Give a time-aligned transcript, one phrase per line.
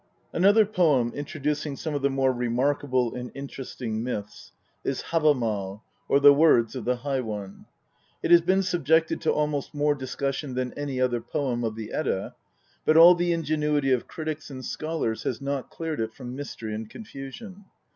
[0.33, 4.51] Another poem introducing some of the more remarkable and interesting myths
[4.83, 7.67] is Havam&l, or The Words of the High One.
[8.23, 12.33] It has been subjected to almost more discussion than any other poem of the Edda,
[12.83, 16.89] but all the ingenuity of critics and scholars has not cleared it from mystery and
[16.89, 17.65] confusion.